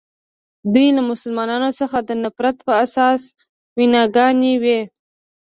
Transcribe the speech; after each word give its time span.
دوی 0.73 0.87
له 0.97 1.01
مسلمانانو 1.11 1.69
څخه 1.79 1.97
د 2.03 2.09
نفرت 2.23 2.55
په 2.67 2.71
اساس 2.85 3.21
ویناګانې 3.77 4.53
کوي. 4.57 4.79